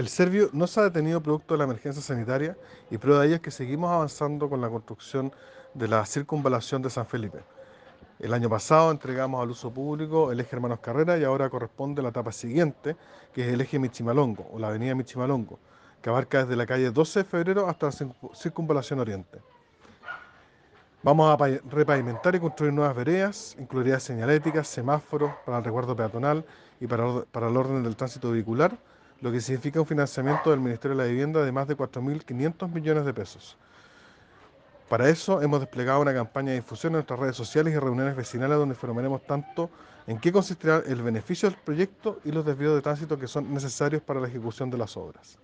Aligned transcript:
El 0.00 0.08
Servio 0.08 0.48
no 0.54 0.66
se 0.66 0.80
ha 0.80 0.84
detenido 0.84 1.22
producto 1.22 1.52
de 1.52 1.58
la 1.58 1.64
emergencia 1.64 2.00
sanitaria 2.00 2.56
y 2.90 2.96
prueba 2.96 3.20
de 3.20 3.26
ello 3.26 3.36
es 3.36 3.42
que 3.42 3.50
seguimos 3.50 3.90
avanzando 3.90 4.48
con 4.48 4.62
la 4.62 4.70
construcción 4.70 5.30
de 5.74 5.88
la 5.88 6.06
circunvalación 6.06 6.80
de 6.80 6.88
San 6.88 7.04
Felipe. 7.04 7.40
El 8.18 8.32
año 8.32 8.48
pasado 8.48 8.90
entregamos 8.92 9.42
al 9.42 9.50
uso 9.50 9.70
público 9.70 10.32
el 10.32 10.40
eje 10.40 10.56
Hermanos 10.56 10.80
Carrera 10.80 11.18
y 11.18 11.24
ahora 11.24 11.50
corresponde 11.50 12.00
la 12.00 12.08
etapa 12.08 12.32
siguiente, 12.32 12.96
que 13.34 13.46
es 13.46 13.52
el 13.52 13.60
eje 13.60 13.78
Michimalongo 13.78 14.48
o 14.50 14.58
la 14.58 14.68
avenida 14.68 14.94
Michimalongo, 14.94 15.58
que 16.00 16.08
abarca 16.08 16.44
desde 16.44 16.56
la 16.56 16.64
calle 16.64 16.90
12 16.90 17.18
de 17.18 17.24
febrero 17.26 17.68
hasta 17.68 17.90
la 17.90 17.92
circunvalación 18.32 19.00
oriente. 19.00 19.42
Vamos 21.02 21.30
a 21.30 21.46
repavimentar 21.68 22.34
y 22.34 22.40
construir 22.40 22.72
nuevas 22.72 22.96
veredas, 22.96 23.54
incluiría 23.60 24.00
señaléticas, 24.00 24.66
semáforos 24.66 25.30
para 25.44 25.58
el 25.58 25.64
recuerdo 25.64 25.94
peatonal 25.94 26.42
y 26.80 26.86
para 26.86 27.48
el 27.48 27.56
orden 27.58 27.82
del 27.82 27.96
tránsito 27.96 28.30
vehicular, 28.30 28.78
lo 29.20 29.30
que 29.30 29.40
significa 29.40 29.80
un 29.80 29.86
financiamiento 29.86 30.50
del 30.50 30.60
Ministerio 30.60 30.96
de 30.96 31.02
la 31.02 31.08
Vivienda 31.08 31.44
de 31.44 31.52
más 31.52 31.68
de 31.68 31.76
4.500 31.76 32.72
millones 32.72 33.04
de 33.04 33.14
pesos. 33.14 33.56
Para 34.88 35.08
eso 35.08 35.40
hemos 35.40 35.60
desplegado 35.60 36.00
una 36.00 36.14
campaña 36.14 36.50
de 36.50 36.56
difusión 36.56 36.92
en 36.92 36.94
nuestras 36.94 37.20
redes 37.20 37.36
sociales 37.36 37.74
y 37.74 37.78
reuniones 37.78 38.16
vecinales 38.16 38.58
donde 38.58 38.74
informaremos 38.74 39.22
tanto 39.24 39.70
en 40.06 40.18
qué 40.18 40.32
consistirá 40.32 40.82
el 40.86 41.02
beneficio 41.02 41.48
del 41.48 41.58
proyecto 41.58 42.18
y 42.24 42.32
los 42.32 42.44
desvíos 42.44 42.74
de 42.74 42.82
tránsito 42.82 43.18
que 43.18 43.28
son 43.28 43.52
necesarios 43.52 44.02
para 44.02 44.20
la 44.20 44.28
ejecución 44.28 44.70
de 44.70 44.78
las 44.78 44.96
obras. 44.96 45.38